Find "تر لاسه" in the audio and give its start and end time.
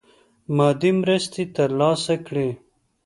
1.55-2.15